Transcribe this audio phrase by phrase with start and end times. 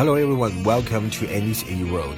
[0.00, 2.16] Hello everyone, welcome to Andy's A World.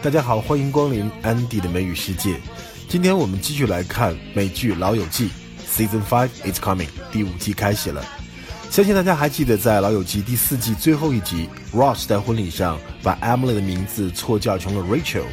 [0.00, 2.40] 大家好，欢迎光临安迪的美语世界。
[2.88, 5.28] 今天我们继续来看美剧《老友记》
[5.70, 8.02] ，Season Five is coming，第五季开始了。
[8.70, 15.24] 相信大家还记得，在《老友记》第四季最后一集，Ross 在婚礼上把 Emily 的名字错叫成了 Rachel。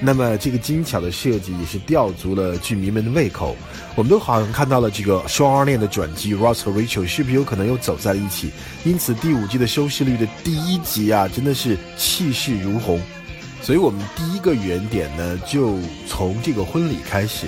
[0.00, 3.54] 那么这个精巧的设计也是吊足了剧迷们的胃口。
[3.94, 8.50] 我们都好像看到了这个双二恋的转机，Ross 和 Rachel 是不是有可能又走在了一起？
[8.84, 13.00] 因此第五季的收视率的第一集啊，真的是气势如虹。
[13.60, 17.46] 所以我们第一个原点呢，就从这个婚礼开始。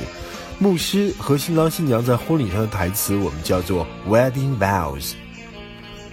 [0.58, 5.14] 牧师和新郎新娘在婚礼上的台词，我们叫做 Wedding Vows。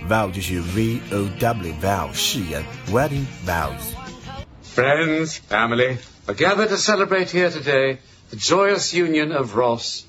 [0.09, 3.91] Vow 就是 V O W vow 誓言，Wedding Vows。
[4.73, 5.97] Friends, family
[6.29, 7.97] are gathered to celebrate here today
[8.29, 10.05] the joyous union of Ross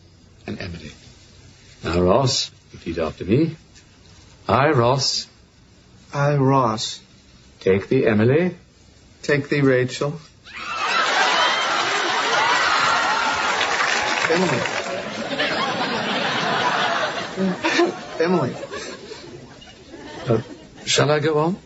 [0.46, 0.92] and Emily.
[1.82, 3.56] Now, Ross, repeat after me.
[4.46, 5.26] I, Ross.
[6.12, 7.00] I, Ross.
[7.60, 8.54] Take thee, Emily.
[9.22, 10.20] Take thee, Rachel.
[14.30, 14.60] Emily.
[18.20, 18.54] Emily.
[20.28, 20.42] Uh,
[20.84, 21.56] shall I go on?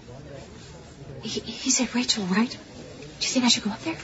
[1.23, 2.57] He, he said Rachel, right?
[3.21, 3.97] Do you think I should go up there?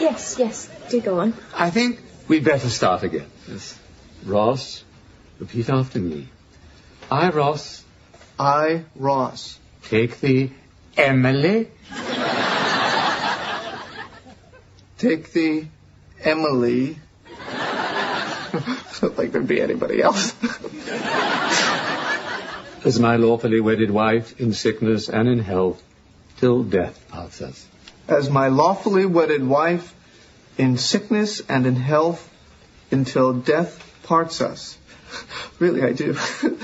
[0.00, 0.68] Yes, yes.
[0.90, 1.34] Do go on.
[1.54, 3.26] I think we'd better start again.
[3.48, 3.78] Yes.
[4.24, 4.84] Ross,
[5.38, 6.28] repeat after me.
[7.10, 7.84] I, Ross.
[8.38, 9.58] I, Ross.
[9.84, 10.50] Take the
[10.96, 11.68] Emily.
[14.98, 15.66] Take the
[16.22, 16.96] Emily.
[17.46, 20.34] I don't think there'd be anybody else.
[22.84, 25.82] As my lawfully wedded wife in sickness and in health,
[26.38, 27.66] till death parts us.
[28.08, 29.94] As my lawfully wedded wife,
[30.58, 32.30] in sickness and in health,
[32.90, 34.78] until death parts us.
[35.60, 36.16] Really, I do.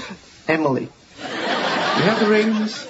[0.48, 0.88] Emily.
[1.20, 2.88] You have the rings?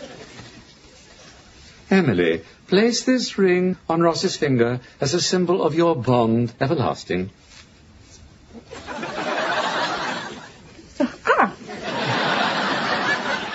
[1.91, 7.28] Emily, place this ring on Ross's finger as a symbol of your bond everlasting.
[8.88, 11.55] Ah.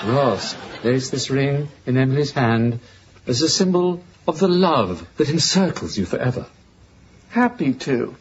[0.06, 2.80] Ross, place this ring in Emily's hand
[3.28, 6.46] as a symbol of the love that encircles you forever.
[7.30, 8.16] Happy to.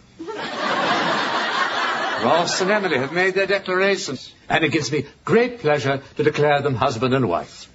[2.25, 6.63] Ross and Emily have made their declarations, and it gives me great pleasure to declare
[6.63, 7.71] them husband and wife.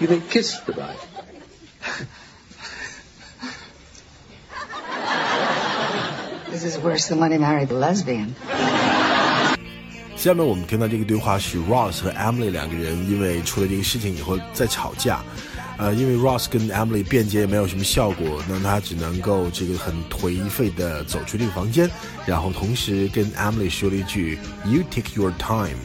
[0.00, 0.98] You may kiss the bride.
[6.50, 8.34] This is worse than when he married the lesbian.
[10.24, 15.22] 下面我们听到这个对话是 Ross 和 Emily 两个人因为出了这个事情以后在吵架，
[15.76, 21.90] 呃，因为 Ross 跟 Emily 辩解也没有什么效果，那他只能够这个很颓废的走出这个房间，
[22.24, 25.76] 然后同时跟 Emily 说了一句 "You take your time,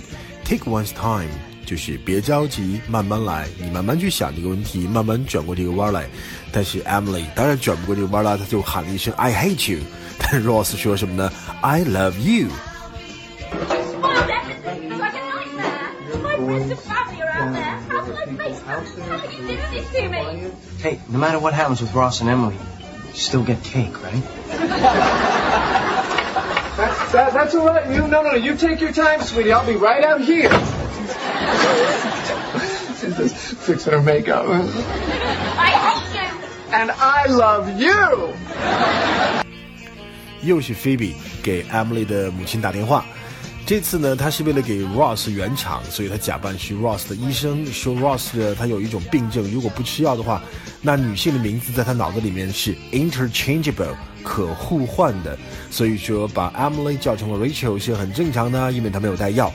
[0.45, 1.27] take one's time"，
[1.65, 6.07] 就是别着急，慢慢来，你慢慢去想这个问题，慢慢转过这个弯来。
[6.49, 9.81] 但是 Emily 当然转不过这个弯来，他就喊了一声 "I hate you"，
[10.17, 11.29] 但 Ross 说什么呢
[11.59, 12.47] ？"I love you"。
[20.78, 24.22] Hey, no matter what happens with Ross and Emily, you still get cake, right?
[26.76, 27.88] That, that, that's all right.
[27.88, 28.34] You, no, no, no.
[28.34, 29.52] You take your time, sweetie.
[29.52, 30.50] I'll be right out here.
[32.98, 34.44] She's just fixing her makeup.
[34.48, 36.28] I hate you!
[36.72, 38.34] And I love you!
[40.42, 43.04] 又是 Phoebe 给 Emily 的母亲打电话。
[43.69, 50.41] 这次呢，他是为了给 Ross 圆场，所以他假扮是 Ross 的医生，说 Ross 的他有一种病症，如果不吃药的话，
[50.81, 53.93] 那女性的名字在他脑子里面是 interchangeable
[54.23, 55.37] 可互换的，
[55.69, 59.53] 所以说把 Emily 叫成了 Rachel 是很正常的，因为他没有带药。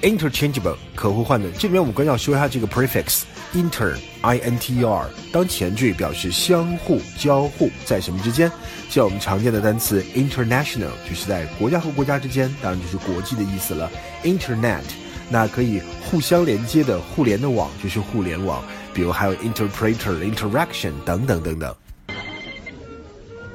[0.00, 3.22] interchangeable 可互换的，这里面我们刚要说一下这个 prefix
[3.55, 8.51] inter i n t e r 当前缀表示相互交互，在什么之间？
[8.89, 13.89] 像我们常见的单词 international 就是在国家和国家之间，当然就是国际的意思了。
[14.23, 14.83] internet
[15.29, 18.63] 那可以互相连接的互联的网就是互联网，
[18.93, 21.75] 比如还有 interpreter interaction 等等等等。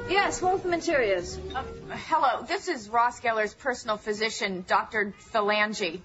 [0.09, 1.37] Yes, home from interiors.
[1.53, 1.63] Uh,
[2.09, 5.13] hello, this is Ross Geller's personal physician, Dr.
[5.33, 5.99] Phalange.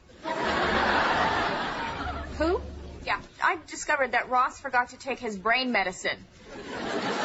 [2.38, 2.60] Who?
[3.46, 6.18] Yeah, I discovered that Ross forgot to take his brain medicine.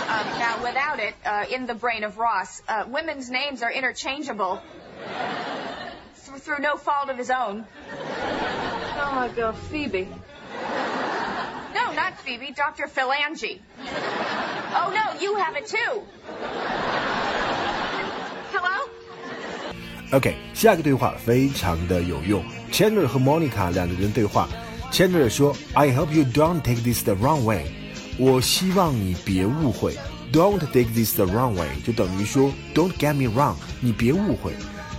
[0.07, 4.61] Um, now, without it, uh, in the brain of Ross, uh, women's names are interchangeable
[6.25, 7.65] th- through no fault of his own.
[8.99, 10.07] Oh, my girl, Phoebe.
[11.73, 12.87] No, not Phoebe, Dr.
[12.87, 13.59] Phalange.
[14.79, 16.03] Oh, no, you have it too.
[18.53, 18.89] Hello?
[20.13, 22.43] OK，下一个对话非常的有用。
[22.71, 24.47] Chandler 和 Monica 两个人对话。
[24.91, 27.65] Chandler 说：“I hope you don't take this the wrong way。”
[28.17, 29.95] 我希望你别误会。
[30.33, 34.53] Don't take this the wrong way 就等于说 Don't get me wrong，你别误会。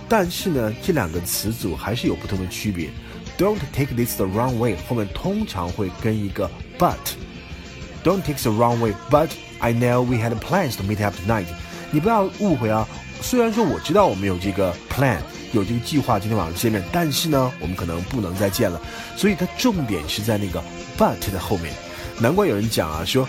[0.07, 2.89] 但是呢，这两个词组还是有不同的区别。
[3.37, 9.29] Don't take this the wrong way 后面通常会跟一个 but。Don't take the wrong way, but
[9.59, 11.45] I know we had plans to meet up tonight。
[11.91, 12.87] 你不要误会啊，
[13.21, 15.19] 虽然说我知道我们有这个 plan，
[15.54, 18.80] 有这个计划今天晚上见面，但是呢，我们可能不能再见了。
[19.16, 20.62] 所以它重点是在那个
[20.98, 21.72] but 的后面。
[22.20, 23.28] 难怪有人讲啊，说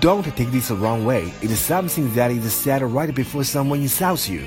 [0.00, 1.24] Don't take this the wrong way.
[1.42, 4.42] It's something that is said right before someone insults you.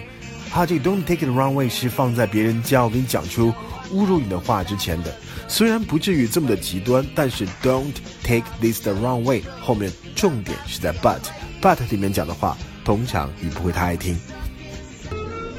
[0.49, 3.53] 哈，这个 Don't take it the wrong way 是放在别人将要跟你讲出
[3.93, 5.13] 侮辱你的话之前的。
[5.47, 7.93] 虽然不至于这么的极端，但是 Don't
[8.23, 11.19] take this the wrong way 后面重点是在 but。
[11.61, 14.17] but 里面讲的话，通常你不会太爱听。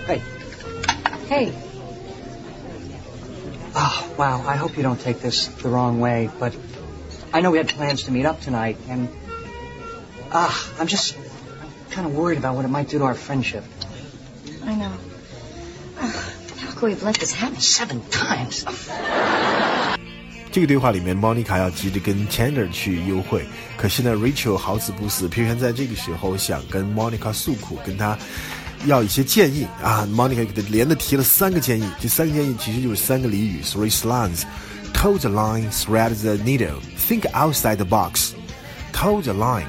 [0.06, 0.19] 哎
[1.28, 1.51] Hey,
[3.75, 4.44] Oh, wow.
[4.45, 6.56] I hope you don't take this the wrong way, but
[7.34, 9.07] I know we had plans to meet up tonight, and
[10.31, 13.63] ah, I'm just I'm kind of worried about what it might do to our friendship.
[14.63, 14.92] I know.
[16.00, 16.16] Ugh,
[16.60, 17.60] how could we have let this happen?
[17.60, 18.66] Seven times.
[20.51, 23.44] 这个对话里面，Monica 要急着跟 Chandler 去幽会，
[23.75, 28.16] 可是呢，Rachel 好死不死，偏偏在这个时候想跟 Monica 诉苦，跟她
[28.87, 30.07] 要一些建议啊。
[30.11, 34.43] Monica 给他连着提了三个建议，这三个建议其实就是三个俚语，three slangs。
[34.95, 38.33] Toe the line, thread the needle, think outside the box.
[38.93, 39.67] Toe the line,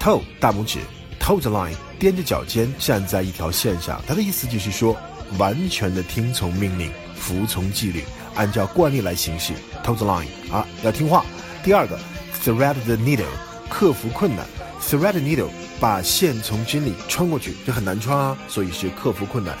[0.00, 0.80] toe 大拇指
[1.20, 4.02] ，toe the line 踮着脚尖站在一条线上。
[4.04, 4.96] 它的意思就是说，
[5.38, 8.02] 完全的听从命令，服从纪律，
[8.34, 9.52] 按照惯例来行事。
[9.84, 11.24] Toe the line 啊，要听话。
[11.62, 11.96] 第二个
[12.44, 13.26] ，thread the needle，
[13.68, 14.44] 克服困难。
[14.80, 19.56] Thread the needle 把线从针里穿过去，这很难穿啊，所以是克服困难。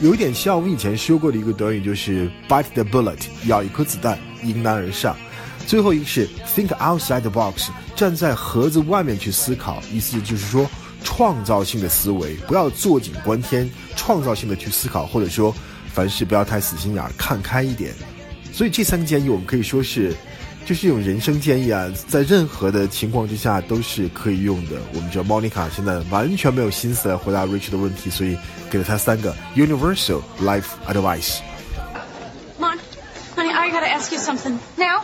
[0.00, 5.16] 有一点像我们以前说过的一个短语，就是 bite the bullet，咬一颗子弹，迎难而上。
[5.66, 10.68] 最后一个是 think outside the box，站在盒子外面去思考，意思就是说
[11.04, 15.54] 创造性的思维，不要坐井观天，创造性的去思考，或者说
[15.92, 17.94] 凡事不要太死心眼儿，看开一点。
[18.52, 20.12] 所以这三个建议我们可以说是，
[20.65, 24.75] 就是一种人生建议啊，在任何的情况之下都是可以用的。
[24.93, 28.37] 我们知道 Monica 现在完全没有心思来回答 Rich 的问题，所以
[28.69, 31.37] 给了他三个 universal life advice。
[32.59, 32.77] Mon,
[33.35, 34.59] honey, I gotta ask you something.
[34.77, 35.03] Now?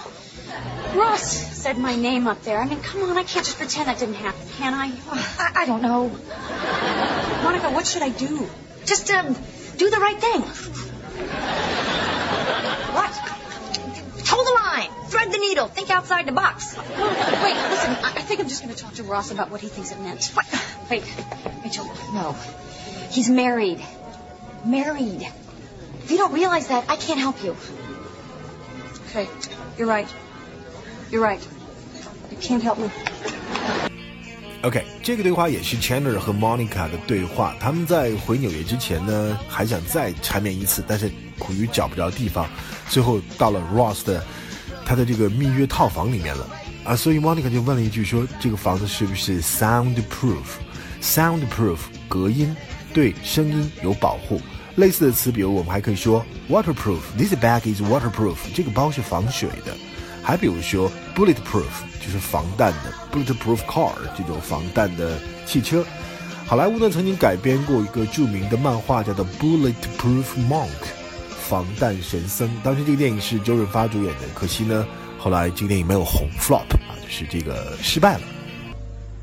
[0.96, 2.60] Ross said my name up there.
[2.60, 4.92] I mean, come on, I can't just pretend that didn't happen, can I?
[5.40, 6.12] I, I don't know.
[7.44, 8.48] Monica, what should I do?
[8.86, 9.34] Just um,
[9.78, 10.44] do the right thing.
[15.28, 15.68] Thread the needle.
[15.68, 16.76] Think outside the box.
[16.76, 19.68] Monica, wait, listen, I, I think I'm just gonna talk to Ross about what he
[19.68, 20.32] thinks it meant.
[20.34, 20.46] What?
[20.90, 21.04] Wait,
[21.64, 22.36] Rachel, no.
[23.12, 23.80] He's married.
[24.66, 25.28] Married.
[26.04, 27.56] If you don't realize that, I can't help you.
[29.10, 29.28] Okay,
[29.78, 30.08] you're right.
[31.12, 31.46] You're right.
[32.32, 32.90] You can't help me.
[34.64, 37.54] OK，这个对话也是 Chandler 和 Monica 的对话。
[37.60, 42.48] 他们在回纽约之前呢，还想再缠绵一次，但是苦于找不着地方，
[42.90, 44.24] 最后到了 Ross 的
[44.89, 46.49] 他的这个蜜月套房里面了
[46.83, 46.97] 啊。
[46.97, 51.77] 所以 Monica 就问了一句说：“这个房子是不是 soundproof？soundproof
[52.09, 52.57] 隔音，
[52.95, 54.41] 对声音有保护。
[54.77, 59.77] 类似的词，比如我们还可以说 waterproof，this bag is waterproof，这个包是防水的。
[60.23, 65.85] 还比如说 bulletproof，就是防弹的 bulletproof car 这种防弹的汽车。
[66.47, 70.69] 好莱坞呢曾经改编过一个著名的漫画，叫做 Bulletproof Monk，
[71.49, 72.51] 防弹神僧。
[72.63, 74.87] 当时这个电影是周润发主演的，可惜呢
[75.19, 78.21] 后来这个电影没有红 flop 啊，就是这个失败了。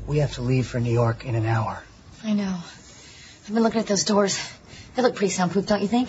[0.06, 1.76] We have to leave for New York in an hour.
[2.24, 2.56] I know.
[3.46, 4.36] I've been looking at those doors.
[4.96, 6.08] They look pretty soundproof, don't you think?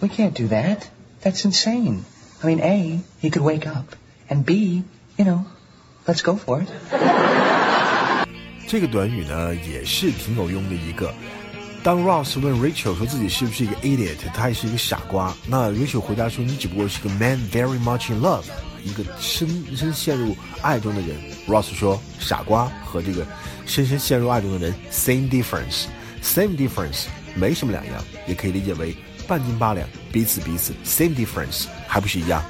[0.00, 0.88] We can't do that.
[1.22, 2.04] That's insane.
[2.42, 3.94] I mean, A, he could wake up,
[4.30, 4.84] and B,
[5.18, 5.44] you know,
[6.06, 6.68] let's go for it.
[8.68, 11.12] 这个短语呢也是挺有用的一个。
[11.83, 18.45] 当 Ross 问 Rachel 说自己是不是一个 idiot，他也是一个傻瓜，那 Rachel 回答说你只不过是个 man very much in love，
[18.83, 21.17] 一个深深陷入爱中的人。
[21.45, 23.27] Ross 说傻瓜和这个
[23.65, 28.95] 深深陷入爱中的人 same difference，same difference 没什么两样，也可以理解为
[29.27, 32.41] 半斤八两，彼此彼此 same difference 还不是一样。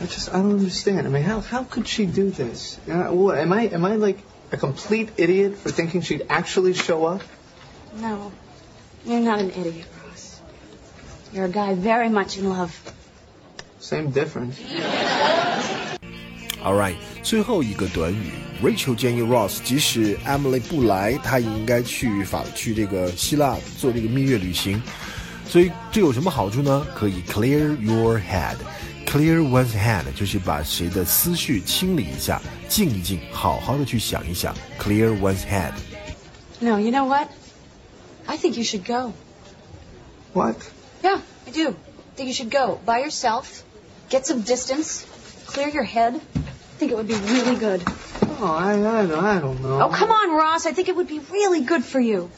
[0.00, 1.06] I just I don't understand.
[1.06, 2.78] I mean, how how could she do this?
[2.86, 4.18] You know, what, am I am I like
[4.52, 7.22] a complete idiot for thinking she'd actually show up?
[8.00, 8.32] No.
[9.04, 10.40] You're not an idiot, Ross.
[11.32, 12.72] You're a guy very much in love.
[13.80, 14.56] Same difference.
[16.64, 24.82] All right，最后一个短语，Rachel 建议 Ross，即使 Emily 不来，他也应该去法去这个希腊做这个蜜月旅行。
[25.46, 26.86] 所以 这有什么好处呢？
[26.94, 28.56] 可以 clear your head。
[29.08, 34.54] Clear one's head 就是把谁的思绪清理一下，静一静，好好的去想一想。
[34.80, 37.28] Clear one's head。No, you know what?
[38.26, 39.12] I think you should go.
[40.32, 40.56] What?
[41.02, 41.68] Yeah, I do.
[41.70, 43.62] I think you should go by yourself,
[44.08, 45.04] get some distance,
[45.46, 46.14] clear your head.
[46.16, 47.82] I think it would be really good.
[48.40, 49.82] Oh, I, I, I don't know.
[49.82, 50.66] Oh, come on, Ross.
[50.66, 52.30] I think it would be really good for you.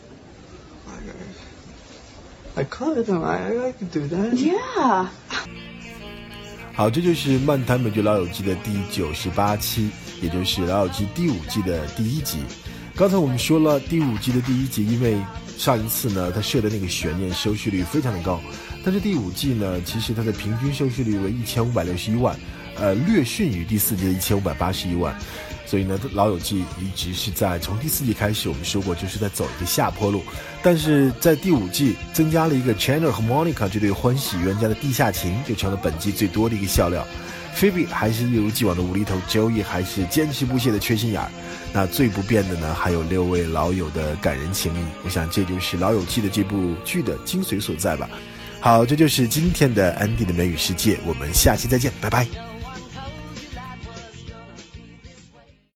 [2.57, 3.09] I could.
[3.09, 4.33] I, I could do that.
[4.35, 5.09] Yeah.
[6.74, 9.90] 好，这就是《漫谈美剧老友记》的第九十八期，
[10.22, 12.40] 也就是《老友记》第五季的第一集。
[12.96, 15.18] 刚才我们说了，第五季的第一集，因为
[15.58, 18.42] 上一次呢，它设的那个悬念收视率非常的高，
[18.86, 22.36] 但是第五季呢，其实它的平均收视率为一千五百六十一万，
[22.78, 25.16] 呃，略逊于第四季的一千五百八十一万。
[25.66, 30.22] 所以呢，《老友记》一直是在从第四季开始，我们说过就是在走一个下坡路。
[30.62, 37.08] 但是在第五季增加了一个 Chandler 和 Monica 这对欢喜冤家的地下情，就成了本季最多的一个笑料。
[37.56, 41.32] Phoebe 还是一如既往的无厘头，Joey 还是坚持不懈的缺心眼儿。
[41.72, 44.84] 那最不变的呢，还有六位老友的感人情谊。
[45.06, 48.10] 我想这就是《老友记》的这部剧的精髓所在吧。
[48.60, 52.50] 好，这就是今天的安迪的美语世界，我们下期再见，拜拜。